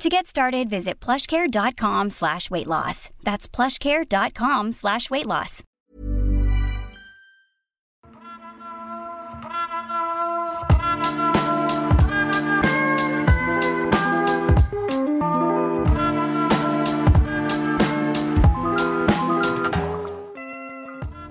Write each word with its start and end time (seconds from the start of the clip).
To 0.00 0.08
get 0.08 0.26
started, 0.26 0.70
visit 0.70 0.98
plushcare.com 0.98 2.08
slash 2.08 2.50
weight 2.50 2.66
loss. 2.66 3.10
That's 3.22 3.46
plushcare.com 3.46 4.72
slash 4.72 5.10
weight 5.10 5.26
loss. 5.26 5.62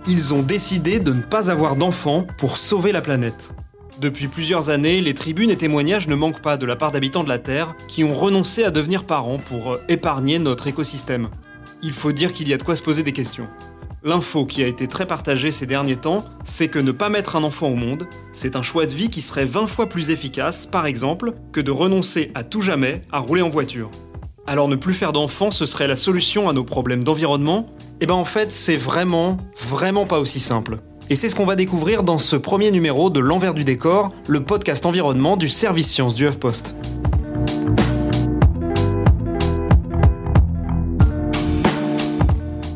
Ils 0.05 0.31
ont 0.31 0.43
décidé 0.43 0.99
de 0.99 1.13
ne 1.13 1.23
pas 1.23 1.49
avoir 1.49 1.75
d'enfants 1.75 2.27
pour 2.37 2.55
sauver 2.55 2.91
la 2.91 3.01
planète. 3.01 3.51
Depuis 4.01 4.29
plusieurs 4.29 4.69
années, 4.69 5.01
les 5.01 5.13
tribunes 5.13 5.49
et 5.49 5.57
témoignages 5.57 6.07
ne 6.07 6.15
manquent 6.15 6.41
pas 6.41 6.55
de 6.55 6.65
la 6.65 6.77
part 6.77 6.93
d'habitants 6.93 7.25
de 7.25 7.29
la 7.29 7.37
Terre 7.37 7.75
qui 7.89 8.05
ont 8.05 8.13
renoncé 8.13 8.63
à 8.63 8.71
devenir 8.71 9.03
parents 9.03 9.39
pour 9.39 9.73
euh, 9.73 9.83
épargner 9.89 10.39
notre 10.39 10.67
écosystème. 10.67 11.27
Il 11.83 11.91
faut 11.91 12.13
dire 12.13 12.31
qu'il 12.31 12.47
y 12.47 12.53
a 12.53 12.57
de 12.57 12.63
quoi 12.63 12.77
se 12.77 12.81
poser 12.81 13.03
des 13.03 13.11
questions. 13.11 13.49
L'info 14.01 14.45
qui 14.45 14.63
a 14.63 14.67
été 14.67 14.87
très 14.87 15.05
partagée 15.05 15.51
ces 15.51 15.65
derniers 15.65 15.97
temps, 15.97 16.23
c'est 16.45 16.69
que 16.69 16.79
ne 16.79 16.93
pas 16.93 17.09
mettre 17.09 17.35
un 17.35 17.43
enfant 17.43 17.67
au 17.67 17.75
monde, 17.75 18.07
c'est 18.31 18.55
un 18.55 18.61
choix 18.61 18.85
de 18.85 18.93
vie 18.93 19.09
qui 19.09 19.21
serait 19.21 19.43
20 19.43 19.67
fois 19.67 19.89
plus 19.89 20.11
efficace, 20.11 20.65
par 20.65 20.85
exemple, 20.85 21.33
que 21.51 21.59
de 21.59 21.71
renoncer 21.71 22.31
à 22.35 22.45
tout 22.45 22.61
jamais 22.61 23.03
à 23.11 23.19
rouler 23.19 23.41
en 23.41 23.49
voiture. 23.49 23.91
Alors 24.47 24.69
ne 24.69 24.77
plus 24.77 24.93
faire 24.93 25.11
d'enfants, 25.11 25.51
ce 25.51 25.65
serait 25.65 25.87
la 25.87 25.97
solution 25.97 26.47
à 26.47 26.53
nos 26.53 26.63
problèmes 26.63 27.03
d'environnement? 27.03 27.65
Eh 27.99 28.05
ben 28.05 28.15
en 28.15 28.23
fait, 28.23 28.49
c'est 28.49 28.77
vraiment, 28.77 29.37
vraiment 29.57 30.05
pas 30.05 30.21
aussi 30.21 30.39
simple. 30.39 30.77
Et 31.11 31.15
c'est 31.15 31.27
ce 31.27 31.33
qu'on 31.33 31.45
va 31.45 31.55
découvrir 31.55 32.03
dans 32.03 32.19
ce 32.19 32.35
premier 32.35 32.69
numéro 32.69 33.09
de 33.09 33.19
L'envers 33.19 33.55
du 33.55 33.63
décor, 33.63 34.11
le 34.27 34.43
podcast 34.43 34.85
environnement 34.85 35.37
du 35.37 35.49
service 35.49 35.89
science 35.89 36.13
du 36.13 36.27
HuffPost. 36.27 36.75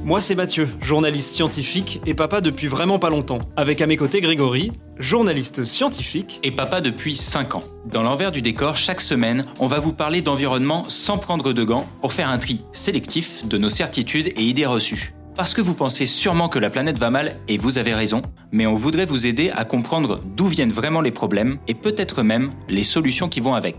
Moi, 0.03 0.19
c'est 0.19 0.33
Mathieu, 0.33 0.67
journaliste 0.81 1.33
scientifique 1.33 2.01
et 2.07 2.15
papa 2.15 2.41
depuis 2.41 2.65
vraiment 2.65 2.97
pas 2.97 3.11
longtemps. 3.11 3.39
Avec 3.55 3.81
à 3.81 3.87
mes 3.87 3.97
côtés 3.97 4.19
Grégory, 4.19 4.71
journaliste 4.97 5.65
scientifique. 5.65 6.39
Et 6.41 6.51
papa 6.51 6.81
depuis 6.81 7.15
5 7.15 7.53
ans. 7.53 7.63
Dans 7.85 8.01
l'envers 8.01 8.31
du 8.31 8.41
décor, 8.41 8.75
chaque 8.75 9.01
semaine, 9.01 9.45
on 9.59 9.67
va 9.67 9.79
vous 9.79 9.93
parler 9.93 10.21
d'environnement 10.21 10.85
sans 10.87 11.19
prendre 11.19 11.53
de 11.53 11.63
gants 11.63 11.87
pour 12.01 12.13
faire 12.13 12.29
un 12.29 12.39
tri 12.39 12.61
sélectif 12.71 13.47
de 13.47 13.59
nos 13.59 13.69
certitudes 13.69 14.27
et 14.35 14.41
idées 14.41 14.65
reçues. 14.65 15.13
Parce 15.35 15.55
que 15.55 15.61
vous 15.61 15.73
pensez 15.73 16.05
sûrement 16.05 16.47
que 16.47 16.59
la 16.59 16.69
planète 16.69 16.99
va 16.99 17.09
mal, 17.09 17.33
et 17.47 17.57
vous 17.57 17.79
avez 17.79 17.95
raison, 17.95 18.21
mais 18.51 18.67
on 18.67 18.75
voudrait 18.75 19.07
vous 19.07 19.25
aider 19.25 19.49
à 19.49 19.65
comprendre 19.65 20.21
d'où 20.23 20.45
viennent 20.45 20.71
vraiment 20.71 21.01
les 21.01 21.11
problèmes 21.11 21.57
et 21.67 21.73
peut-être 21.73 22.21
même 22.21 22.51
les 22.69 22.83
solutions 22.83 23.29
qui 23.29 23.39
vont 23.39 23.55
avec. 23.55 23.77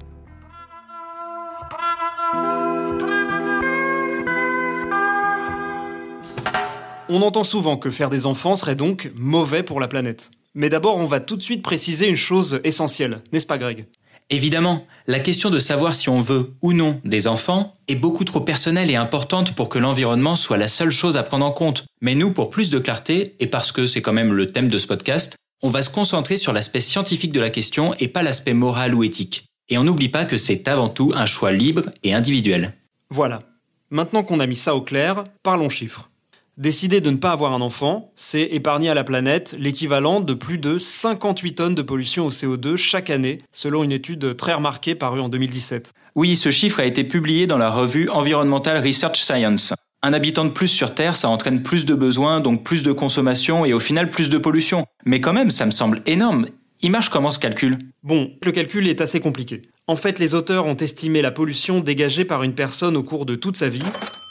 On 7.09 7.23
entend 7.23 7.45
souvent 7.45 7.77
que 7.77 7.91
faire 7.91 8.11
des 8.11 8.27
enfants 8.27 8.57
serait 8.57 8.75
donc 8.75 9.13
mauvais 9.15 9.63
pour 9.63 9.79
la 9.79 9.87
planète. 9.87 10.33
Mais 10.57 10.71
d'abord, 10.71 10.97
on 10.97 11.05
va 11.05 11.21
tout 11.21 11.37
de 11.37 11.43
suite 11.43 11.63
préciser 11.63 12.09
une 12.09 12.17
chose 12.17 12.61
essentielle, 12.65 13.21
n'est-ce 13.33 13.47
pas 13.47 13.59
Greg? 13.59 13.87
Évidemment, 14.31 14.87
la 15.07 15.21
question 15.21 15.51
de 15.51 15.59
savoir 15.59 15.95
si 15.95 16.09
on 16.09 16.21
veut 16.21 16.55
ou 16.63 16.73
non 16.73 17.01
des 17.05 17.27
enfants 17.27 17.75
est 17.89 17.95
beaucoup 17.95 18.25
trop 18.25 18.41
personnelle 18.41 18.91
et 18.91 18.97
importante 18.97 19.55
pour 19.55 19.69
que 19.69 19.79
l'environnement 19.79 20.35
soit 20.35 20.57
la 20.57 20.69
seule 20.69 20.91
chose 20.91 21.17
à 21.17 21.23
prendre 21.23 21.45
en 21.45 21.53
compte. 21.53 21.85
Mais 22.01 22.15
nous, 22.15 22.33
pour 22.33 22.49
plus 22.49 22.71
de 22.71 22.79
clarté, 22.79 23.37
et 23.39 23.47
parce 23.47 23.71
que 23.71 23.87
c'est 23.87 24.01
quand 24.01 24.15
même 24.15 24.33
le 24.33 24.47
thème 24.47 24.69
de 24.69 24.79
ce 24.79 24.87
podcast, 24.87 25.37
on 25.63 25.69
va 25.69 25.83
se 25.83 25.91
concentrer 25.91 26.37
sur 26.37 26.53
l'aspect 26.53 26.81
scientifique 26.81 27.33
de 27.33 27.41
la 27.41 27.51
question 27.51 27.95
et 27.99 28.09
pas 28.09 28.23
l'aspect 28.23 28.55
moral 28.55 28.95
ou 28.95 29.05
éthique. 29.05 29.45
Et 29.69 29.79
on 29.79 29.85
n'oublie 29.85 30.09
pas 30.09 30.25
que 30.25 30.37
c'est 30.37 30.69
avant 30.69 30.89
tout 30.89 31.13
un 31.15 31.27
choix 31.27 31.53
libre 31.53 31.85
et 32.03 32.15
individuel. 32.15 32.75
Voilà. 33.11 33.43
Maintenant 33.91 34.23
qu'on 34.23 34.41
a 34.41 34.47
mis 34.47 34.57
ça 34.57 34.75
au 34.75 34.81
clair, 34.81 35.25
parlons 35.43 35.69
chiffres. 35.69 36.11
Décider 36.57 37.01
de 37.01 37.11
ne 37.11 37.17
pas 37.17 37.33
avoir 37.33 37.53
un 37.53 37.61
enfant, 37.61 38.13
c'est 38.15 38.43
épargner 38.43 38.89
à 38.89 38.95
la 38.95 39.03
planète 39.03 39.57
l'équivalent 39.59 40.21
de 40.21 40.35
plus 40.35 40.57
de 40.57 40.79
58 40.79 41.55
tonnes 41.57 41.75
de 41.75 41.83
pollution 41.83 42.27
au 42.27 42.31
CO2 42.31 42.77
chaque 42.77 43.11
année, 43.11 43.41
selon 43.51 43.83
une 43.83 43.91
étude 43.91 44.37
très 44.37 44.55
remarquée 44.55 44.95
parue 44.95 45.19
en 45.19 45.29
2017. 45.29 45.93
Oui, 46.15 46.37
ce 46.37 46.53
chiffre 46.53 46.79
a 46.79 46.85
été 46.85 47.03
publié 47.03 47.49
dans 47.49 47.59
la 47.59 47.71
revue 47.71 48.09
Environmental 48.09 48.79
Research 48.87 49.21
Science. 49.21 49.75
Un 50.05 50.13
habitant 50.13 50.45
de 50.45 50.51
plus 50.51 50.69
sur 50.69 50.95
Terre, 50.95 51.17
ça 51.17 51.29
entraîne 51.29 51.65
plus 51.65 51.85
de 51.85 51.95
besoins, 51.95 52.39
donc 52.41 52.63
plus 52.63 52.85
de 52.85 52.93
consommation 52.93 53.65
et 53.65 53.73
au 53.73 53.81
final 53.81 54.09
plus 54.11 54.31
de 54.31 54.39
pollution. 54.39 54.87
Mais 55.05 55.21
quand 55.21 55.33
même, 55.33 55.51
ça 55.51 55.67
me 55.67 55.73
semble 55.73 56.03
énorme. 56.07 56.47
Il 56.83 56.93
marche 56.93 57.09
comment 57.09 57.33
ce 57.33 57.41
calcul? 57.41 57.79
Bon, 58.05 58.31
le 58.45 58.53
calcul 58.53 58.87
est 58.87 59.01
assez 59.01 59.19
compliqué. 59.19 59.63
En 59.89 59.97
fait, 59.97 60.21
les 60.21 60.37
auteurs 60.37 60.67
ont 60.67 60.77
estimé 60.77 61.21
la 61.21 61.33
pollution 61.33 61.81
dégagée 61.81 62.25
par 62.25 62.45
une 62.45 62.55
personne 62.55 62.97
au 62.97 63.03
cours 63.03 63.27
de 63.27 63.35
toute 63.35 63.57
sa 63.57 63.69
vie, 63.69 63.83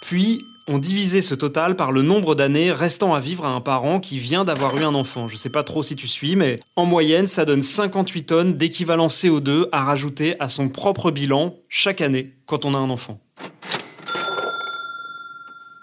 puis 0.03 0.39
ont 0.67 0.77
divisé 0.77 1.21
ce 1.21 1.35
total 1.35 1.75
par 1.75 1.91
le 1.91 2.01
nombre 2.01 2.35
d'années 2.35 2.71
restant 2.71 3.13
à 3.13 3.19
vivre 3.19 3.45
à 3.45 3.49
un 3.49 3.61
parent 3.61 3.99
qui 3.99 4.19
vient 4.19 4.45
d'avoir 4.45 4.77
eu 4.77 4.83
un 4.83 4.95
enfant. 4.95 5.27
Je 5.27 5.35
sais 5.35 5.49
pas 5.49 5.63
trop 5.63 5.83
si 5.83 5.95
tu 5.95 6.07
suis, 6.07 6.35
mais 6.35 6.59
en 6.75 6.85
moyenne, 6.85 7.27
ça 7.27 7.45
donne 7.45 7.61
58 7.61 8.23
tonnes 8.23 8.53
d'équivalent 8.53 9.07
CO2 9.07 9.67
à 9.71 9.83
rajouter 9.83 10.35
à 10.39 10.49
son 10.49 10.69
propre 10.69 11.11
bilan 11.11 11.55
chaque 11.69 12.01
année 12.01 12.33
quand 12.45 12.65
on 12.65 12.73
a 12.73 12.77
un 12.77 12.89
enfant. 12.89 13.19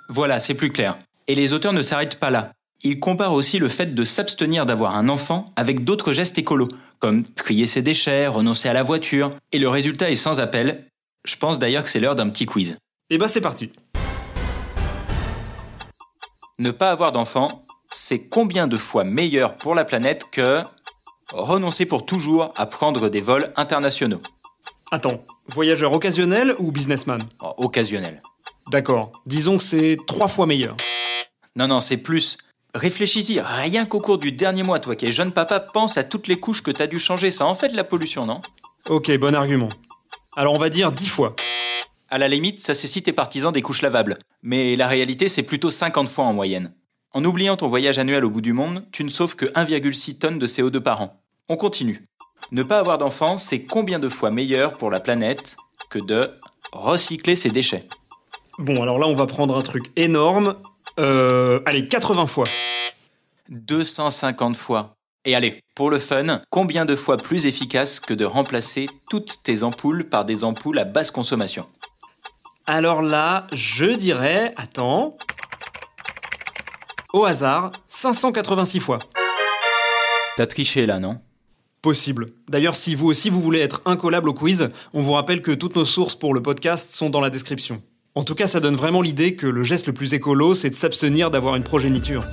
Voilà, 0.09 0.41
c'est 0.41 0.55
plus 0.55 0.73
clair. 0.73 0.99
Et 1.29 1.35
les 1.35 1.53
auteurs 1.53 1.73
ne 1.73 1.83
s'arrêtent 1.83 2.19
pas 2.19 2.31
là. 2.31 2.53
Ils 2.83 2.99
comparent 2.99 3.35
aussi 3.35 3.59
le 3.59 3.69
fait 3.69 3.95
de 3.95 4.05
s'abstenir 4.05 4.65
d'avoir 4.65 4.97
un 4.97 5.09
enfant 5.09 5.53
avec 5.55 5.85
d'autres 5.85 6.13
gestes 6.13 6.39
écolos, 6.39 6.69
comme 6.99 7.25
trier 7.25 7.67
ses 7.67 7.83
déchets, 7.83 8.27
renoncer 8.27 8.69
à 8.69 8.73
la 8.73 8.83
voiture, 8.83 9.31
et 9.53 9.59
le 9.59 9.69
résultat 9.69 10.11
est 10.11 10.17
sans 10.17 10.41
appel. 10.41 10.87
Je 11.25 11.37
pense 11.37 11.59
d'ailleurs 11.59 11.85
que 11.85 11.91
c'est 11.91 12.01
l'heure 12.01 12.15
d'un 12.15 12.31
petit 12.31 12.47
quiz. 12.47 12.79
Et 13.11 13.19
bah 13.19 13.29
c'est 13.29 13.43
parti. 13.43 13.71
Ne 16.61 16.73
pas 16.73 16.91
avoir 16.91 17.11
d'enfant, 17.11 17.65
c'est 17.91 18.19
combien 18.19 18.67
de 18.67 18.77
fois 18.77 19.03
meilleur 19.03 19.57
pour 19.57 19.75
la 19.75 19.87
planète 19.87 20.25
que 20.31 20.63
renoncer 21.33 21.87
pour 21.87 22.05
toujours 22.05 22.53
à 22.55 22.67
prendre 22.67 23.09
des 23.09 23.23
vols 23.23 23.51
internationaux 23.57 24.21
Attends, 24.91 25.25
voyageur 25.49 25.95
occasionnel 25.95 26.55
ou 26.59 26.71
businessman 26.71 27.23
oh, 27.43 27.55
Occasionnel. 27.57 28.21
D'accord, 28.71 29.11
disons 29.25 29.57
que 29.57 29.63
c'est 29.63 29.97
trois 30.07 30.29
fois 30.29 30.45
meilleur. 30.45 30.77
Non, 31.57 31.67
non, 31.67 31.81
c'est 31.81 31.97
plus. 31.97 32.37
Réfléchis-y, 32.75 33.41
rien 33.41 33.87
qu'au 33.87 33.99
cours 33.99 34.19
du 34.19 34.31
dernier 34.31 34.63
mois, 34.63 34.81
toi 34.81 34.97
qui 34.97 35.07
es 35.07 35.13
jeune 35.13 35.33
papa, 35.33 35.61
pense 35.61 35.97
à 35.97 36.05
toutes 36.05 36.29
les 36.29 36.39
couches 36.39 36.63
que 36.63 36.71
t'as 36.71 36.89
dû 36.89 36.99
changer, 36.99 37.31
ça 37.31 37.47
en 37.47 37.55
fait 37.55 37.71
de 37.71 37.77
la 37.77 37.85
pollution, 37.85 38.27
non? 38.27 38.43
Ok, 38.91 39.11
bon 39.17 39.35
argument. 39.35 39.71
Alors 40.37 40.53
on 40.53 40.59
va 40.59 40.69
dire 40.69 40.93
dix 40.93 41.09
fois. 41.09 41.35
À 42.13 42.19
la 42.19 42.27
limite, 42.27 42.59
ça 42.59 42.75
c'est 42.75 42.89
si 42.89 43.05
t'es 43.05 43.13
partisan 43.13 43.53
des 43.53 43.63
couches 43.63 43.83
lavables. 43.83 44.19
Mais 44.43 44.75
la 44.75 44.89
réalité, 44.89 45.29
c'est 45.29 45.45
plutôt 45.45 45.71
50 45.71 46.09
fois 46.09 46.25
en 46.25 46.33
moyenne. 46.33 46.75
En 47.13 47.25
oubliant 47.25 47.57
ton 47.57 47.69
voyage 47.69 47.99
annuel 47.99 48.25
au 48.25 48.31
bout 48.31 48.41
du 48.41 48.53
monde, 48.53 48.85
tu 48.91 49.05
ne 49.05 49.09
sauves 49.09 49.37
que 49.37 49.47
1,6 49.47 50.19
tonnes 50.19 50.39
de 50.41 50.47
CO2 50.49 50.81
par 50.81 51.03
an. 51.03 51.23
On 51.49 51.57
continue. 51.57 52.03
Ne 52.51 52.65
pas 52.65 52.81
avoir 52.81 52.99
d'enfants, 52.99 53.39
c'est 53.39 53.63
combien 53.63 54.01
de 54.01 54.09
fois 54.09 54.31
meilleur 54.31 54.73
pour 54.73 54.91
la 54.91 54.99
planète 54.99 55.55
que 55.89 56.01
de 56.01 56.29
recycler 56.73 57.37
ses 57.37 57.51
déchets? 57.51 57.87
Bon, 58.59 58.83
alors 58.83 58.99
là, 58.99 59.07
on 59.07 59.15
va 59.15 59.27
prendre 59.27 59.57
un 59.57 59.63
truc 59.63 59.85
énorme. 59.95 60.57
Euh, 60.99 61.61
allez, 61.65 61.85
80 61.85 62.27
fois. 62.27 62.47
250 63.51 64.57
fois. 64.57 64.97
Et 65.25 65.37
allez, 65.37 65.63
pour 65.77 65.91
le 65.91 66.01
fun, 66.01 66.41
combien 66.51 66.87
de 66.87 66.97
fois 66.97 67.19
plus 67.19 67.47
efficace 67.47 68.01
que 68.01 68.15
de 68.15 68.25
remplacer 68.25 68.87
toutes 69.09 69.45
tes 69.45 69.63
ampoules 69.63 70.09
par 70.09 70.25
des 70.25 70.43
ampoules 70.43 70.79
à 70.81 70.85
basse 70.85 71.13
consommation? 71.13 71.67
Alors 72.71 73.03
là, 73.03 73.49
je 73.53 73.87
dirais, 73.87 74.53
attends, 74.57 75.17
au 77.13 77.25
hasard, 77.25 77.73
586 77.89 78.79
fois. 78.79 79.01
T'as 80.37 80.47
triché 80.47 80.87
là, 80.87 81.01
non? 81.01 81.19
Possible. 81.83 82.27
D'ailleurs, 82.49 82.77
si 82.77 82.95
vous 82.95 83.09
aussi 83.09 83.29
vous 83.29 83.41
voulez 83.41 83.59
être 83.59 83.83
incollable 83.87 84.29
au 84.29 84.35
quiz, 84.35 84.71
on 84.93 85.03
vous 85.03 85.13
rappelle 85.13 85.43
que 85.43 85.51
toutes 85.51 85.75
nos 85.75 85.85
sources 85.85 86.15
pour 86.15 86.33
le 86.33 86.43
podcast 86.43 86.93
sont 86.93 87.11
dans 87.11 87.21
la 87.21 87.31
description. 87.31 87.83
En 88.15 88.23
tout 88.23 88.37
cas, 88.37 88.47
ça 88.47 88.61
donne 88.61 88.77
vraiment 88.77 89.03
l'idée 89.03 89.35
que 89.35 89.49
le 89.49 89.65
geste 89.65 89.89
le 89.89 89.93
plus 89.93 90.15
écolo, 90.15 90.55
c'est 90.55 90.71
de 90.71 90.75
s'abstenir 90.75 91.33
d'avoir 91.33 91.57
une 91.57 91.65
progéniture. 91.65 92.25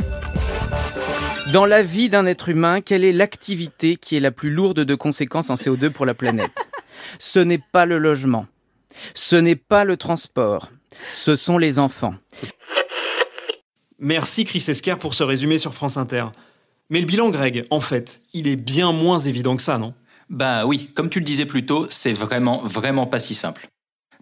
Dans 1.52 1.66
la 1.66 1.82
vie 1.82 2.10
d'un 2.10 2.28
être 2.28 2.50
humain, 2.50 2.82
quelle 2.82 3.04
est 3.04 3.14
l'activité 3.14 3.96
qui 3.96 4.16
est 4.16 4.20
la 4.20 4.32
plus 4.32 4.52
lourde 4.52 4.82
de 4.82 4.96
conséquences 4.96 5.50
en 5.50 5.56
CO2 5.56 5.90
pour 5.90 6.06
la 6.06 6.14
planète? 6.14 6.68
Ce 7.18 7.40
n'est 7.40 7.62
pas 7.72 7.88
le 7.88 7.98
logement. 7.98 8.46
Ce 9.14 9.36
n'est 9.36 9.56
pas 9.56 9.84
le 9.84 9.98
transport, 9.98 10.70
ce 11.16 11.36
sont 11.36 11.58
les 11.58 11.80
enfants. 11.80 12.16
Merci 14.00 14.46
Chris 14.46 14.64
Esquer 14.68 14.96
pour 15.00 15.14
ce 15.14 15.24
résumé 15.24 15.58
sur 15.58 15.74
France 15.74 15.98
Inter. 15.98 16.26
Mais 16.90 17.00
le 17.00 17.06
bilan, 17.06 17.30
Greg, 17.30 17.66
en 17.70 17.80
fait, 17.80 18.22
il 18.34 18.48
est 18.48 18.56
bien 18.56 18.92
moins 18.92 19.20
évident 19.20 19.56
que 19.56 19.62
ça, 19.62 19.78
non? 19.78 19.94
Bah 20.30 20.66
oui, 20.66 20.88
comme 20.94 21.10
tu 21.10 21.20
le 21.20 21.26
disais 21.26 21.46
plus 21.46 21.66
tôt, 21.66 21.88
c'est 21.90 22.14
vraiment, 22.14 22.62
vraiment 22.64 23.08
pas 23.08 23.20
si 23.20 23.34
simple. 23.34 23.68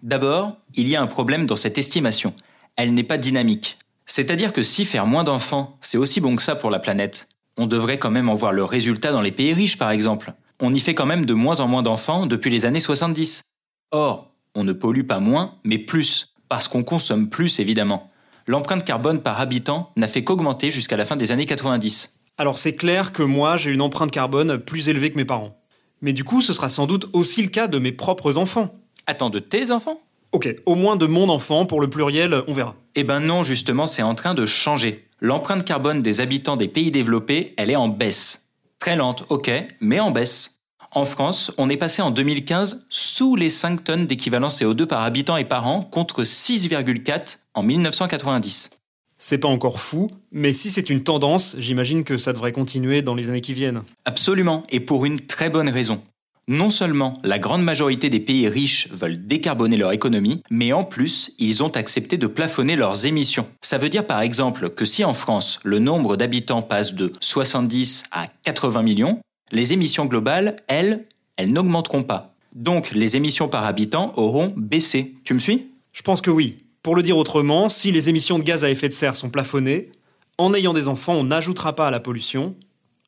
D'abord, 0.02 0.56
il 0.74 0.88
y 0.88 0.96
a 0.96 1.02
un 1.02 1.06
problème 1.06 1.46
dans 1.46 1.56
cette 1.56 1.78
estimation. 1.78 2.34
Elle 2.76 2.94
n'est 2.94 3.02
pas 3.02 3.18
dynamique. 3.18 3.78
C'est-à-dire 4.06 4.52
que 4.52 4.62
si 4.62 4.84
faire 4.84 5.06
moins 5.06 5.24
d'enfants, 5.24 5.78
c'est 5.80 5.98
aussi 5.98 6.20
bon 6.20 6.36
que 6.36 6.42
ça 6.42 6.54
pour 6.54 6.70
la 6.70 6.78
planète, 6.78 7.28
on 7.56 7.66
devrait 7.66 7.98
quand 7.98 8.10
même 8.10 8.28
en 8.28 8.34
voir 8.34 8.52
le 8.52 8.64
résultat 8.64 9.12
dans 9.12 9.22
les 9.22 9.32
pays 9.32 9.52
riches 9.52 9.78
par 9.78 9.90
exemple. 9.90 10.32
On 10.60 10.72
y 10.72 10.80
fait 10.80 10.94
quand 10.94 11.06
même 11.06 11.26
de 11.26 11.34
moins 11.34 11.60
en 11.60 11.68
moins 11.68 11.82
d'enfants 11.82 12.26
depuis 12.26 12.50
les 12.50 12.66
années 12.66 12.80
70. 12.80 13.44
Or, 13.90 14.32
on 14.56 14.64
ne 14.64 14.72
pollue 14.72 15.06
pas 15.06 15.20
moins, 15.20 15.54
mais 15.62 15.78
plus, 15.78 16.34
parce 16.48 16.66
qu'on 16.66 16.82
consomme 16.82 17.28
plus 17.28 17.60
évidemment. 17.60 18.10
L'empreinte 18.46 18.84
carbone 18.84 19.22
par 19.22 19.40
habitant 19.40 19.90
n'a 19.96 20.08
fait 20.08 20.24
qu'augmenter 20.24 20.70
jusqu'à 20.70 20.96
la 20.96 21.04
fin 21.04 21.16
des 21.16 21.30
années 21.30 21.46
90. 21.46 22.14
Alors 22.38 22.58
c'est 22.58 22.74
clair 22.74 23.12
que 23.12 23.22
moi 23.22 23.56
j'ai 23.56 23.72
une 23.72 23.82
empreinte 23.82 24.10
carbone 24.10 24.58
plus 24.58 24.88
élevée 24.88 25.10
que 25.10 25.16
mes 25.16 25.24
parents. 25.24 25.56
Mais 26.00 26.12
du 26.12 26.24
coup 26.24 26.40
ce 26.40 26.52
sera 26.52 26.68
sans 26.68 26.86
doute 26.86 27.06
aussi 27.12 27.42
le 27.42 27.48
cas 27.48 27.68
de 27.68 27.78
mes 27.78 27.92
propres 27.92 28.36
enfants. 28.36 28.72
Attends, 29.06 29.30
de 29.30 29.38
tes 29.38 29.70
enfants? 29.70 30.00
Ok, 30.32 30.54
au 30.66 30.74
moins 30.74 30.96
de 30.96 31.06
mon 31.06 31.28
enfant, 31.28 31.66
pour 31.66 31.80
le 31.80 31.88
pluriel, 31.88 32.42
on 32.48 32.52
verra. 32.52 32.74
Eh 32.94 33.04
ben 33.04 33.20
non, 33.20 33.42
justement, 33.42 33.86
c'est 33.86 34.02
en 34.02 34.14
train 34.14 34.34
de 34.34 34.44
changer. 34.44 35.08
L'empreinte 35.20 35.64
carbone 35.64 36.02
des 36.02 36.20
habitants 36.20 36.56
des 36.56 36.68
pays 36.68 36.90
développés, 36.90 37.54
elle 37.56 37.70
est 37.70 37.76
en 37.76 37.88
baisse. 37.88 38.48
Très 38.78 38.96
lente, 38.96 39.24
ok, 39.28 39.50
mais 39.80 40.00
en 40.00 40.10
baisse. 40.10 40.55
En 40.96 41.04
France, 41.04 41.52
on 41.58 41.68
est 41.68 41.76
passé 41.76 42.00
en 42.00 42.10
2015 42.10 42.86
sous 42.88 43.36
les 43.36 43.50
5 43.50 43.84
tonnes 43.84 44.06
d'équivalent 44.06 44.48
CO2 44.48 44.86
par 44.86 45.02
habitant 45.02 45.36
et 45.36 45.44
par 45.44 45.68
an 45.68 45.82
contre 45.82 46.22
6,4 46.22 47.36
en 47.52 47.62
1990. 47.62 48.70
C'est 49.18 49.36
pas 49.36 49.48
encore 49.48 49.78
fou, 49.78 50.08
mais 50.32 50.54
si 50.54 50.70
c'est 50.70 50.88
une 50.88 51.02
tendance, 51.02 51.54
j'imagine 51.58 52.02
que 52.02 52.16
ça 52.16 52.32
devrait 52.32 52.52
continuer 52.52 53.02
dans 53.02 53.14
les 53.14 53.28
années 53.28 53.42
qui 53.42 53.52
viennent. 53.52 53.82
Absolument, 54.06 54.62
et 54.70 54.80
pour 54.80 55.04
une 55.04 55.20
très 55.20 55.50
bonne 55.50 55.68
raison. 55.68 56.00
Non 56.48 56.70
seulement 56.70 57.12
la 57.24 57.38
grande 57.38 57.62
majorité 57.62 58.08
des 58.08 58.20
pays 58.20 58.48
riches 58.48 58.88
veulent 58.90 59.26
décarboner 59.26 59.76
leur 59.76 59.92
économie, 59.92 60.42
mais 60.48 60.72
en 60.72 60.84
plus, 60.84 61.32
ils 61.38 61.62
ont 61.62 61.76
accepté 61.76 62.16
de 62.16 62.26
plafonner 62.26 62.74
leurs 62.74 63.04
émissions. 63.04 63.48
Ça 63.60 63.76
veut 63.76 63.90
dire 63.90 64.06
par 64.06 64.22
exemple 64.22 64.70
que 64.70 64.86
si 64.86 65.04
en 65.04 65.12
France, 65.12 65.60
le 65.62 65.78
nombre 65.78 66.16
d'habitants 66.16 66.62
passe 66.62 66.94
de 66.94 67.12
70 67.20 68.04
à 68.12 68.28
80 68.44 68.82
millions, 68.82 69.20
les 69.52 69.72
émissions 69.72 70.06
globales, 70.06 70.56
elles, 70.68 71.06
elles 71.36 71.52
n'augmenteront 71.52 72.02
pas. 72.02 72.34
Donc 72.54 72.90
les 72.92 73.16
émissions 73.16 73.48
par 73.48 73.64
habitant 73.64 74.12
auront 74.16 74.52
baissé. 74.56 75.14
Tu 75.24 75.34
me 75.34 75.38
suis? 75.38 75.72
Je 75.92 76.02
pense 76.02 76.22
que 76.22 76.30
oui. 76.30 76.58
Pour 76.82 76.96
le 76.96 77.02
dire 77.02 77.16
autrement, 77.16 77.68
si 77.68 77.92
les 77.92 78.08
émissions 78.08 78.38
de 78.38 78.44
gaz 78.44 78.64
à 78.64 78.70
effet 78.70 78.88
de 78.88 78.92
serre 78.92 79.16
sont 79.16 79.30
plafonnées, 79.30 79.90
en 80.38 80.54
ayant 80.54 80.72
des 80.72 80.88
enfants, 80.88 81.14
on 81.14 81.24
n'ajoutera 81.24 81.74
pas 81.74 81.88
à 81.88 81.90
la 81.90 82.00
pollution, 82.00 82.54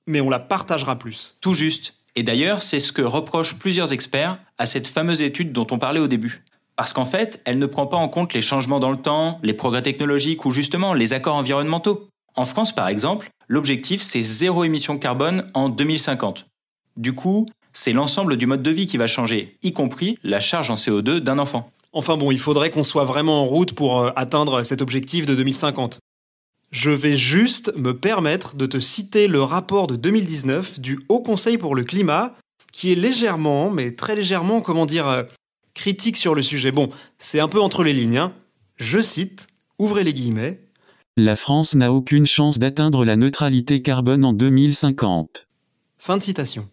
mais 0.07 0.21
on 0.21 0.31
la 0.31 0.39
partagera 0.39 0.99
plus. 0.99 1.37
Tout 1.41 1.55
juste. 1.55 1.95
Et 2.17 2.23
d'ailleurs, 2.23 2.63
c'est 2.63 2.81
ce 2.81 2.93
que 2.93 3.03
reprochent 3.03 3.59
plusieurs 3.59 3.93
experts 3.93 4.39
à 4.57 4.67
cette 4.67 4.89
fameuse 4.89 5.23
étude 5.23 5.53
dont 5.53 5.67
on 5.71 5.79
parlait 5.79 6.01
au 6.01 6.09
début. 6.09 6.43
Parce 6.75 6.93
qu'en 6.93 7.05
fait, 7.05 7.41
elle 7.45 7.59
ne 7.59 7.67
prend 7.67 7.87
pas 7.87 7.97
en 7.97 8.09
compte 8.09 8.35
les 8.35 8.41
changements 8.41 8.81
dans 8.81 8.91
le 8.91 8.97
temps, 8.97 9.39
les 9.43 9.53
progrès 9.53 9.83
technologiques 9.83 10.45
ou 10.45 10.51
justement 10.51 10.95
les 10.95 11.13
accords 11.13 11.37
environnementaux. 11.37 12.09
En 12.35 12.45
France, 12.45 12.75
par 12.75 12.89
exemple, 12.89 13.31
l'objectif 13.49 14.03
c'est 14.03 14.23
zéro 14.23 14.65
émission 14.65 14.99
carbone 14.99 15.47
en 15.55 15.69
2050. 15.69 16.47
Du 16.97 17.15
coup, 17.15 17.47
c'est 17.73 17.93
l'ensemble 17.93 18.37
du 18.37 18.47
mode 18.47 18.63
de 18.63 18.71
vie 18.71 18.87
qui 18.87 18.97
va 18.97 19.07
changer, 19.07 19.57
y 19.63 19.73
compris 19.73 20.19
la 20.23 20.41
charge 20.41 20.71
en 20.71 20.75
CO2 20.75 21.19
d'un 21.19 21.39
enfant. 21.39 21.71
Enfin 21.93 22.17
bon, 22.17 22.31
il 22.31 22.39
faudrait 22.39 22.71
qu'on 22.71 22.85
soit 22.85 23.05
vraiment 23.05 23.43
en 23.43 23.47
route 23.47 23.73
pour 23.73 24.01
euh, 24.01 24.11
atteindre 24.15 24.63
cet 24.63 24.83
objectif 24.83 25.27
de 25.27 25.35
2050. 25.35 25.99
Je 26.71 26.91
vais 26.91 27.17
juste 27.17 27.73
me 27.77 27.97
permettre 27.97 28.57
de 28.57 28.67
te 28.67 28.79
citer 28.79 29.27
le 29.27 29.43
rapport 29.43 29.87
de 29.87 29.97
2019 29.97 30.81
du 30.81 31.01
Haut 31.09 31.23
Conseil 31.23 31.57
pour 31.57 31.75
le 31.75 31.85
climat, 31.85 32.35
qui 32.73 32.93
est 32.93 32.95
légèrement, 32.95 33.71
mais 33.71 33.95
très 33.95 34.15
légèrement, 34.15 34.61
comment 34.61 34.85
dire, 34.85 35.09
euh, 35.09 35.23
critique 35.73 36.17
sur 36.17 36.35
le 36.35 36.43
sujet. 36.43 36.73
Bon, 36.73 36.91
c'est 37.17 37.41
un 37.41 37.49
peu 37.49 37.61
entre 37.61 37.85
les 37.85 37.95
lignes. 37.95 38.19
Hein. 38.19 38.33
Je 38.77 39.01
cite, 39.01 39.47
ouvrez 39.79 40.05
les 40.05 40.13
guillemets. 40.13 40.61
La 41.21 41.35
France 41.35 41.75
n'a 41.75 41.93
aucune 41.93 42.27
chance 42.27 42.61
d'atteindre 42.61 43.05
la 43.05 43.17
neutralité 43.17 43.83
carbone 43.83 44.25
en 44.25 44.33
2050. 44.33 45.49
Fin 45.99 46.17
de 46.17 46.23
citation. 46.23 46.69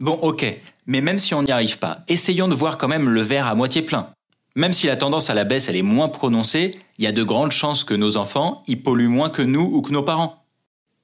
Bon, 0.00 0.14
ok, 0.14 0.44
mais 0.86 1.00
même 1.00 1.20
si 1.20 1.34
on 1.34 1.44
n'y 1.44 1.52
arrive 1.52 1.78
pas, 1.78 2.00
essayons 2.08 2.48
de 2.48 2.56
voir 2.56 2.78
quand 2.78 2.88
même 2.88 3.08
le 3.08 3.20
verre 3.20 3.46
à 3.46 3.54
moitié 3.54 3.82
plein. 3.82 4.10
Même 4.56 4.72
si 4.72 4.88
la 4.88 4.96
tendance 4.96 5.30
à 5.30 5.34
la 5.34 5.44
baisse 5.44 5.68
elle 5.68 5.76
est 5.76 5.82
moins 5.82 6.08
prononcée, 6.08 6.72
il 6.98 7.04
y 7.04 7.06
a 7.06 7.12
de 7.12 7.22
grandes 7.22 7.52
chances 7.52 7.84
que 7.84 7.94
nos 7.94 8.16
enfants 8.16 8.60
y 8.66 8.74
polluent 8.74 9.06
moins 9.06 9.30
que 9.30 9.42
nous 9.42 9.62
ou 9.62 9.82
que 9.82 9.92
nos 9.92 10.02
parents. 10.02 10.42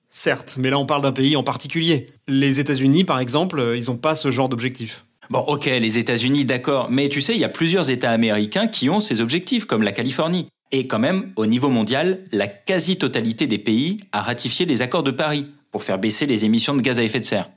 Certes, 0.08 0.56
mais 0.58 0.69
là 0.69 0.76
on 0.76 0.85
parle 0.85 1.02
d'un 1.02 1.12
pays 1.12 1.37
en 1.37 1.44
particulier. 1.44 2.08
Les 2.26 2.58
États-Unis, 2.58 3.05
par 3.05 3.20
exemple, 3.20 3.61
euh, 3.61 3.76
ils 3.76 3.90
n'ont 3.90 3.96
pas 3.96 4.17
ce 4.17 4.32
genre 4.32 4.49
d'objectif. 4.49 5.05
Bon, 5.31 5.38
ok, 5.38 5.67
les 5.67 5.99
États-Unis, 5.99 6.44
d'accord, 6.44 6.90
mais 6.90 7.08
tu 7.08 7.20
sais, 7.20 7.35
il 7.35 7.38
y 7.38 7.44
a 7.44 7.49
plusieurs 7.49 7.90
États 7.90 8.11
américains 8.11 8.67
qui 8.67 8.90
ont 8.90 8.99
ces 8.99 9.20
objectifs, 9.20 9.67
comme 9.67 9.85
la 9.85 9.93
Californie. 9.93 10.49
Et 10.73 10.87
quand 10.87 10.99
même, 10.99 11.33
au 11.37 11.45
niveau 11.45 11.69
mondial, 11.69 12.25
la 12.33 12.49
quasi-totalité 12.49 13.47
des 13.47 13.59
pays 13.59 14.01
a 14.11 14.23
ratifié 14.23 14.65
les 14.65 14.81
accords 14.81 15.03
de 15.03 15.11
Paris 15.11 15.47
pour 15.71 15.85
faire 15.85 15.99
baisser 15.99 16.25
les 16.25 16.47
émissions 16.47 16.75
de 16.75 16.81
gaz 16.81 16.99
à 16.99 17.05
effet 17.05 17.21
de 17.21 17.27
serre. 17.27 17.51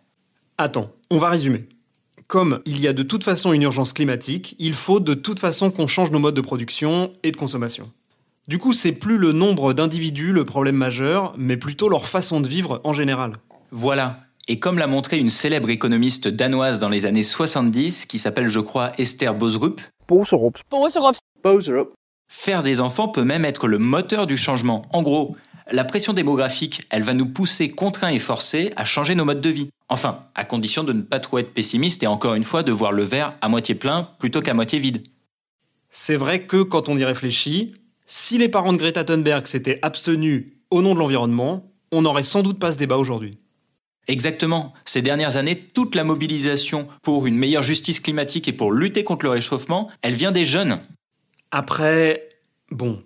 Attends, 0.57 0.91
on 1.09 1.17
va 1.17 1.29
résumer. 1.29 1.65
Comme 2.27 2.59
il 2.65 2.81
y 2.81 2.87
a 2.87 2.93
de 2.93 3.03
toute 3.03 3.23
façon 3.23 3.53
une 3.53 3.61
urgence 3.61 3.93
climatique, 3.93 4.55
il 4.59 4.73
faut 4.73 4.99
de 4.99 5.13
toute 5.13 5.39
façon 5.39 5.71
qu'on 5.71 5.87
change 5.87 6.11
nos 6.11 6.19
modes 6.19 6.35
de 6.35 6.41
production 6.41 7.11
et 7.23 7.31
de 7.31 7.37
consommation. 7.37 7.89
Du 8.47 8.57
coup, 8.57 8.73
c'est 8.73 8.91
plus 8.91 9.17
le 9.17 9.31
nombre 9.31 9.73
d'individus 9.73 10.33
le 10.33 10.43
problème 10.43 10.75
majeur, 10.75 11.33
mais 11.37 11.57
plutôt 11.57 11.87
leur 11.87 12.05
façon 12.05 12.41
de 12.41 12.47
vivre 12.47 12.81
en 12.83 12.93
général. 12.93 13.33
Voilà. 13.71 14.19
Et 14.47 14.59
comme 14.59 14.77
l'a 14.77 14.87
montré 14.87 15.17
une 15.17 15.29
célèbre 15.29 15.69
économiste 15.69 16.27
danoise 16.27 16.79
dans 16.79 16.89
les 16.89 17.05
années 17.05 17.23
70, 17.23 18.05
qui 18.05 18.19
s'appelle 18.19 18.47
je 18.47 18.59
crois 18.59 18.91
Esther 18.99 19.33
Boserup, 19.33 19.81
faire 22.27 22.63
des 22.63 22.81
enfants 22.81 23.07
peut 23.07 23.23
même 23.23 23.45
être 23.45 23.67
le 23.67 23.77
moteur 23.77 24.27
du 24.27 24.37
changement. 24.37 24.85
En 24.91 25.01
gros, 25.01 25.35
la 25.71 25.83
pression 25.83 26.13
démographique, 26.13 26.83
elle 26.89 27.03
va 27.03 27.13
nous 27.13 27.25
pousser 27.25 27.69
contraints 27.69 28.09
et 28.09 28.19
forcés 28.19 28.71
à 28.75 28.85
changer 28.85 29.15
nos 29.15 29.25
modes 29.25 29.41
de 29.41 29.49
vie. 29.49 29.69
Enfin, 29.89 30.25
à 30.35 30.45
condition 30.45 30.83
de 30.83 30.93
ne 30.93 31.01
pas 31.01 31.19
trop 31.19 31.39
être 31.39 31.53
pessimiste 31.53 32.03
et 32.03 32.07
encore 32.07 32.35
une 32.35 32.43
fois 32.43 32.63
de 32.63 32.71
voir 32.71 32.91
le 32.91 33.03
verre 33.03 33.35
à 33.41 33.49
moitié 33.49 33.75
plein 33.75 34.09
plutôt 34.19 34.41
qu'à 34.41 34.53
moitié 34.53 34.79
vide. 34.79 35.03
C'est 35.89 36.17
vrai 36.17 36.45
que 36.45 36.61
quand 36.61 36.89
on 36.89 36.97
y 36.97 37.05
réfléchit, 37.05 37.73
si 38.05 38.37
les 38.37 38.49
parents 38.49 38.73
de 38.73 38.77
Greta 38.77 39.03
Thunberg 39.03 39.45
s'étaient 39.45 39.79
abstenus 39.81 40.53
au 40.69 40.81
nom 40.81 40.93
de 40.93 40.99
l'environnement, 40.99 41.71
on 41.91 42.01
n'aurait 42.03 42.23
sans 42.23 42.43
doute 42.43 42.59
pas 42.59 42.71
ce 42.71 42.77
débat 42.77 42.97
aujourd'hui. 42.97 43.37
Exactement. 44.07 44.73
Ces 44.85 45.01
dernières 45.01 45.37
années, 45.37 45.55
toute 45.55 45.95
la 45.95 46.03
mobilisation 46.03 46.87
pour 47.01 47.25
une 47.25 47.37
meilleure 47.37 47.63
justice 47.63 47.99
climatique 47.99 48.47
et 48.47 48.53
pour 48.53 48.71
lutter 48.71 49.03
contre 49.03 49.25
le 49.25 49.31
réchauffement, 49.31 49.89
elle 50.01 50.13
vient 50.13 50.31
des 50.31 50.45
jeunes. 50.45 50.81
Après, 51.57 52.27
bon, 52.69 53.01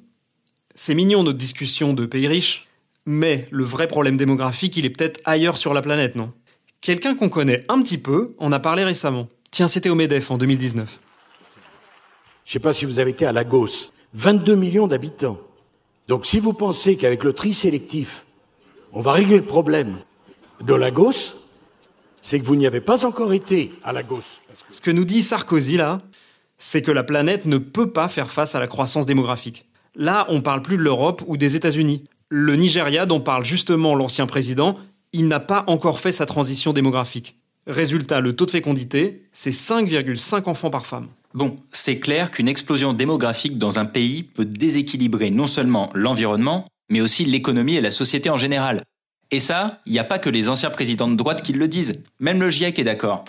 c'est 0.73 0.95
mignon 0.95 1.21
notre 1.21 1.37
discussion 1.37 1.93
de 1.93 2.07
pays 2.07 2.27
riches, 2.27 2.67
mais 3.05 3.47
le 3.51 3.63
vrai 3.63 3.85
problème 3.85 4.17
démographique, 4.17 4.75
il 4.75 4.87
est 4.87 4.89
peut-être 4.89 5.21
ailleurs 5.23 5.55
sur 5.55 5.75
la 5.75 5.83
planète, 5.83 6.15
non? 6.15 6.33
Quelqu'un 6.81 7.13
qu'on 7.13 7.29
connaît 7.29 7.63
un 7.69 7.79
petit 7.83 7.99
peu 7.99 8.33
en 8.39 8.51
a 8.51 8.57
parlé 8.57 8.83
récemment. 8.83 9.27
Tiens, 9.51 9.67
c'était 9.67 9.89
au 9.89 9.93
MEDEF 9.93 10.31
en 10.31 10.39
2019. 10.39 10.99
Je 12.43 12.49
ne 12.49 12.53
sais 12.53 12.59
pas 12.59 12.73
si 12.73 12.85
vous 12.85 12.97
avez 12.97 13.11
été 13.11 13.27
à 13.27 13.31
Lagos. 13.31 13.91
22 14.15 14.55
millions 14.55 14.87
d'habitants. 14.87 15.39
Donc 16.07 16.25
si 16.25 16.39
vous 16.39 16.53
pensez 16.53 16.97
qu'avec 16.97 17.23
le 17.23 17.33
tri 17.33 17.53
sélectif, 17.53 18.25
on 18.93 19.03
va 19.03 19.11
régler 19.11 19.37
le 19.37 19.45
problème 19.45 19.99
de 20.61 20.73
Lagos, 20.73 21.35
c'est 22.23 22.39
que 22.39 22.45
vous 22.45 22.55
n'y 22.55 22.65
avez 22.65 22.81
pas 22.81 23.05
encore 23.05 23.31
été 23.31 23.73
à 23.83 23.93
Lagos. 23.93 24.23
Ce 24.69 24.81
que 24.81 24.89
nous 24.89 25.05
dit 25.05 25.21
Sarkozy 25.21 25.77
là, 25.77 26.01
c'est 26.59 26.83
que 26.83 26.91
la 26.91 27.03
planète 27.03 27.45
ne 27.45 27.57
peut 27.57 27.91
pas 27.91 28.07
faire 28.07 28.29
face 28.29 28.53
à 28.53 28.59
la 28.59 28.67
croissance 28.67 29.07
démographique. 29.07 29.65
Là, 29.95 30.27
on 30.29 30.41
parle 30.41 30.61
plus 30.61 30.77
de 30.77 30.83
l'Europe 30.83 31.23
ou 31.25 31.37
des 31.37 31.55
États-Unis. 31.55 32.03
Le 32.29 32.55
Nigeria, 32.55 33.07
dont 33.07 33.21
parle 33.21 33.43
justement 33.43 33.95
l'ancien 33.95 34.27
président, 34.27 34.77
il 35.13 35.27
n'a 35.27 35.39
pas 35.39 35.63
encore 35.65 35.99
fait 35.99 36.11
sa 36.11 36.27
transition 36.27 36.73
démographique. 36.73 37.39
Résultat, 37.65 38.19
le 38.19 38.35
taux 38.35 38.45
de 38.45 38.51
fécondité, 38.51 39.23
c'est 39.31 39.49
5,5 39.49 40.47
enfants 40.47 40.69
par 40.69 40.85
femme. 40.85 41.07
Bon, 41.33 41.55
c'est 41.71 41.99
clair 41.99 42.31
qu'une 42.31 42.47
explosion 42.47 42.93
démographique 42.93 43.57
dans 43.57 43.79
un 43.79 43.85
pays 43.85 44.23
peut 44.23 44.45
déséquilibrer 44.45 45.31
non 45.31 45.47
seulement 45.47 45.91
l'environnement, 45.93 46.65
mais 46.89 47.01
aussi 47.01 47.25
l'économie 47.25 47.75
et 47.75 47.81
la 47.81 47.91
société 47.91 48.29
en 48.29 48.37
général. 48.37 48.83
Et 49.31 49.39
ça, 49.39 49.79
il 49.85 49.91
n'y 49.91 49.99
a 49.99 50.03
pas 50.03 50.17
que 50.17 50.29
les 50.29 50.49
anciens 50.49 50.71
présidents 50.71 51.07
de 51.07 51.15
droite 51.15 51.43
qui 51.43 51.53
le 51.53 51.67
disent. 51.67 52.01
Même 52.19 52.39
le 52.39 52.49
GIEC 52.49 52.79
est 52.79 52.83
d'accord. 52.83 53.25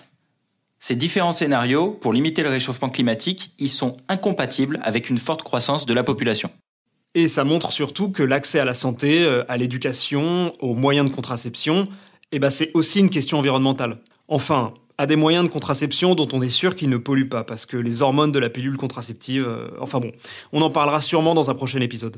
Ces 0.83 0.97
différents 0.97 1.35
scénarios, 1.35 1.91
pour 1.91 2.15
limiter 2.15 2.43
le 2.43 2.49
réchauffement 2.49 2.89
climatique, 2.89 3.53
ils 3.59 3.69
sont 3.69 3.99
incompatibles 4.09 4.81
avec 4.83 5.11
une 5.11 5.19
forte 5.19 5.43
croissance 5.43 5.85
de 5.85 5.93
la 5.93 6.03
population. 6.03 6.51
Et 7.15 7.29
ça 7.29 7.45
montre 7.45 7.71
surtout 7.71 8.11
que 8.11 8.23
l'accès 8.23 8.61
à 8.61 8.65
la 8.65 8.73
santé, 8.73 9.23
euh, 9.23 9.45
à 9.49 9.59
l'éducation, 9.59 10.55
aux 10.61 10.75
moyens 10.75 11.11
de 11.11 11.15
contraception, 11.15 11.87
eh 12.33 12.39
ben 12.39 12.49
c'est 12.49 12.71
aussi 12.73 13.01
une 13.01 13.11
question 13.11 13.39
environnementale. 13.39 13.99
Enfin, 14.29 14.73
à 14.97 15.07
des 15.07 15.17
moyens 15.17 15.45
de 15.45 15.51
contraception 15.51 16.15
dont 16.15 16.29
on 16.33 16.41
est 16.41 16.49
sûr 16.49 16.75
qu'ils 16.75 16.89
ne 16.89 16.97
polluent 16.97 17.29
pas, 17.29 17.45
parce 17.45 17.67
que 17.67 17.77
les 17.77 18.01
hormones 18.01 18.33
de 18.33 18.39
la 18.39 18.49
pilule 18.49 18.77
contraceptive, 18.79 19.47
euh, 19.47 19.69
enfin 19.81 19.99
bon, 19.99 20.13
on 20.53 20.63
en 20.63 20.71
parlera 20.71 21.03
sûrement 21.03 21.35
dans 21.35 21.51
un 21.51 21.55
prochain 21.55 21.81
épisode. 21.81 22.17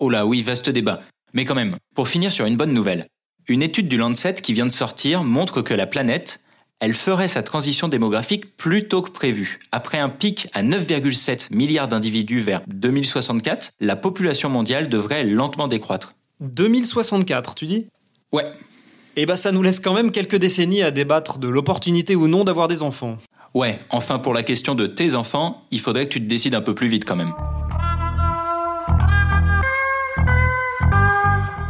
Oh 0.00 0.10
là 0.10 0.26
oui, 0.26 0.42
vaste 0.42 0.68
débat. 0.68 1.00
Mais 1.32 1.44
quand 1.44 1.54
même, 1.54 1.76
pour 1.94 2.08
finir 2.08 2.32
sur 2.32 2.46
une 2.46 2.56
bonne 2.56 2.72
nouvelle, 2.72 3.06
une 3.46 3.62
étude 3.62 3.88
du 3.88 3.98
Lancet 3.98 4.34
qui 4.34 4.52
vient 4.52 4.66
de 4.66 4.72
sortir 4.72 5.22
montre 5.22 5.60
que 5.60 5.74
la 5.74 5.86
planète, 5.86 6.40
elle 6.80 6.94
ferait 6.94 7.28
sa 7.28 7.42
transition 7.42 7.88
démographique 7.88 8.56
plus 8.56 8.88
tôt 8.88 9.02
que 9.02 9.10
prévu. 9.10 9.58
Après 9.72 9.98
un 9.98 10.08
pic 10.08 10.48
à 10.52 10.62
9,7 10.62 11.54
milliards 11.54 11.88
d'individus 11.88 12.40
vers 12.40 12.62
2064, 12.66 13.72
la 13.80 13.96
population 13.96 14.50
mondiale 14.50 14.88
devrait 14.88 15.24
lentement 15.24 15.68
décroître. 15.68 16.14
2064, 16.40 17.54
tu 17.54 17.66
dis? 17.66 17.86
Ouais. 18.32 18.44
Eh 19.16 19.26
ben 19.26 19.36
ça 19.36 19.52
nous 19.52 19.62
laisse 19.62 19.78
quand 19.78 19.94
même 19.94 20.10
quelques 20.10 20.36
décennies 20.36 20.82
à 20.82 20.90
débattre 20.90 21.38
de 21.38 21.48
l'opportunité 21.48 22.16
ou 22.16 22.26
non 22.26 22.44
d'avoir 22.44 22.66
des 22.66 22.82
enfants. 22.82 23.16
Ouais, 23.54 23.78
enfin 23.90 24.18
pour 24.18 24.34
la 24.34 24.42
question 24.42 24.74
de 24.74 24.86
tes 24.86 25.14
enfants, 25.14 25.62
il 25.70 25.78
faudrait 25.78 26.06
que 26.08 26.12
tu 26.12 26.20
te 26.20 26.26
décides 26.26 26.56
un 26.56 26.60
peu 26.60 26.74
plus 26.74 26.88
vite 26.88 27.04
quand 27.04 27.16
même. 27.16 27.32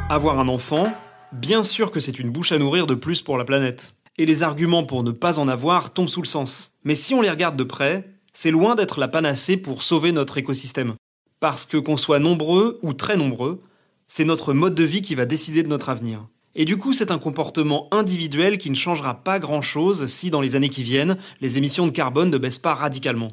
Avoir 0.08 0.38
un 0.38 0.48
enfant, 0.48 0.90
bien 1.32 1.62
sûr 1.62 1.90
que 1.90 2.00
c'est 2.00 2.18
une 2.18 2.30
bouche 2.30 2.52
à 2.52 2.58
nourrir 2.58 2.86
de 2.86 2.94
plus 2.94 3.20
pour 3.20 3.36
la 3.36 3.44
planète. 3.44 3.94
Et 4.16 4.26
les 4.26 4.44
arguments 4.44 4.84
pour 4.84 5.02
ne 5.02 5.10
pas 5.10 5.40
en 5.40 5.48
avoir 5.48 5.92
tombent 5.92 6.08
sous 6.08 6.22
le 6.22 6.26
sens. 6.26 6.74
Mais 6.84 6.94
si 6.94 7.14
on 7.14 7.20
les 7.20 7.30
regarde 7.30 7.56
de 7.56 7.64
près, 7.64 8.08
c'est 8.32 8.52
loin 8.52 8.76
d'être 8.76 9.00
la 9.00 9.08
panacée 9.08 9.56
pour 9.56 9.82
sauver 9.82 10.12
notre 10.12 10.38
écosystème. 10.38 10.94
Parce 11.40 11.66
que 11.66 11.78
qu'on 11.78 11.96
soit 11.96 12.20
nombreux 12.20 12.78
ou 12.82 12.92
très 12.92 13.16
nombreux, 13.16 13.60
c'est 14.06 14.24
notre 14.24 14.52
mode 14.52 14.76
de 14.76 14.84
vie 14.84 15.02
qui 15.02 15.16
va 15.16 15.26
décider 15.26 15.64
de 15.64 15.68
notre 15.68 15.88
avenir. 15.88 16.28
Et 16.54 16.64
du 16.64 16.76
coup, 16.76 16.92
c'est 16.92 17.10
un 17.10 17.18
comportement 17.18 17.88
individuel 17.90 18.58
qui 18.58 18.70
ne 18.70 18.76
changera 18.76 19.14
pas 19.14 19.40
grand-chose 19.40 20.06
si 20.06 20.30
dans 20.30 20.40
les 20.40 20.54
années 20.54 20.70
qui 20.70 20.84
viennent, 20.84 21.16
les 21.40 21.58
émissions 21.58 21.86
de 21.86 21.90
carbone 21.90 22.30
ne 22.30 22.38
baissent 22.38 22.58
pas 22.58 22.74
radicalement. 22.74 23.32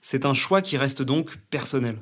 C'est 0.00 0.24
un 0.24 0.34
choix 0.34 0.62
qui 0.62 0.76
reste 0.76 1.02
donc 1.02 1.38
personnel. 1.50 1.96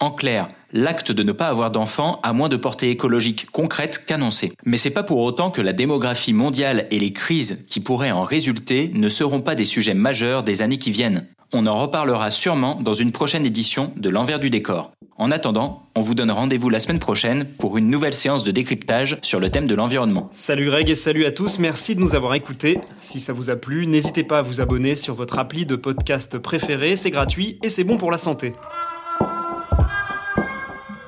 En 0.00 0.10
clair, 0.10 0.48
l'acte 0.72 1.12
de 1.12 1.22
ne 1.22 1.32
pas 1.32 1.46
avoir 1.46 1.70
d'enfants 1.70 2.18
a 2.24 2.32
moins 2.32 2.48
de 2.48 2.56
portée 2.56 2.90
écologique 2.90 3.46
concrète 3.50 4.04
qu'annoncée. 4.06 4.52
Mais 4.64 4.76
c'est 4.76 4.90
pas 4.90 5.04
pour 5.04 5.20
autant 5.20 5.50
que 5.50 5.62
la 5.62 5.72
démographie 5.72 6.32
mondiale 6.32 6.86
et 6.90 6.98
les 6.98 7.12
crises 7.12 7.64
qui 7.68 7.80
pourraient 7.80 8.10
en 8.10 8.24
résulter 8.24 8.90
ne 8.92 9.08
seront 9.08 9.40
pas 9.40 9.54
des 9.54 9.64
sujets 9.64 9.94
majeurs 9.94 10.42
des 10.42 10.62
années 10.62 10.78
qui 10.78 10.90
viennent. 10.90 11.26
On 11.52 11.66
en 11.66 11.78
reparlera 11.78 12.32
sûrement 12.32 12.74
dans 12.74 12.94
une 12.94 13.12
prochaine 13.12 13.46
édition 13.46 13.92
de 13.96 14.08
l'envers 14.08 14.40
du 14.40 14.50
décor. 14.50 14.90
En 15.16 15.30
attendant, 15.30 15.86
on 15.94 16.00
vous 16.00 16.14
donne 16.14 16.32
rendez-vous 16.32 16.70
la 16.70 16.80
semaine 16.80 16.98
prochaine 16.98 17.44
pour 17.44 17.78
une 17.78 17.88
nouvelle 17.88 18.14
séance 18.14 18.42
de 18.42 18.50
décryptage 18.50 19.18
sur 19.22 19.38
le 19.38 19.48
thème 19.48 19.68
de 19.68 19.76
l'environnement. 19.76 20.28
Salut 20.32 20.66
Greg 20.66 20.90
et 20.90 20.96
salut 20.96 21.24
à 21.24 21.30
tous, 21.30 21.60
merci 21.60 21.94
de 21.94 22.00
nous 22.00 22.16
avoir 22.16 22.34
écoutés. 22.34 22.80
Si 22.98 23.20
ça 23.20 23.32
vous 23.32 23.50
a 23.50 23.56
plu, 23.56 23.86
n'hésitez 23.86 24.24
pas 24.24 24.40
à 24.40 24.42
vous 24.42 24.60
abonner 24.60 24.96
sur 24.96 25.14
votre 25.14 25.38
appli 25.38 25.66
de 25.66 25.76
podcast 25.76 26.36
préféré, 26.38 26.96
c'est 26.96 27.10
gratuit 27.10 27.60
et 27.62 27.68
c'est 27.68 27.84
bon 27.84 27.96
pour 27.96 28.10
la 28.10 28.18
santé. 28.18 28.54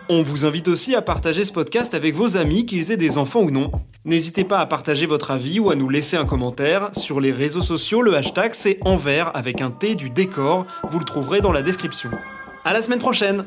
On 0.08 0.22
vous 0.22 0.44
invite 0.44 0.68
aussi 0.68 0.94
à 0.94 1.02
partager 1.02 1.44
ce 1.44 1.52
podcast 1.52 1.92
avec 1.92 2.14
vos 2.14 2.36
amis, 2.36 2.64
qu'ils 2.64 2.92
aient 2.92 2.96
des 2.96 3.18
enfants 3.18 3.40
ou 3.40 3.50
non. 3.50 3.72
N'hésitez 4.04 4.44
pas 4.44 4.60
à 4.60 4.66
partager 4.66 5.04
votre 5.04 5.32
avis 5.32 5.58
ou 5.58 5.70
à 5.70 5.74
nous 5.74 5.88
laisser 5.88 6.16
un 6.16 6.24
commentaire. 6.24 6.90
Sur 6.92 7.18
les 7.18 7.32
réseaux 7.32 7.62
sociaux, 7.62 8.02
le 8.02 8.14
hashtag 8.14 8.54
c'est 8.54 8.78
envers 8.82 9.36
avec 9.36 9.60
un 9.60 9.72
T 9.72 9.96
du 9.96 10.08
décor. 10.08 10.64
Vous 10.88 11.00
le 11.00 11.04
trouverez 11.04 11.40
dans 11.40 11.50
la 11.50 11.62
description. 11.62 12.10
À 12.64 12.72
la 12.72 12.82
semaine 12.82 13.00
prochaine! 13.00 13.46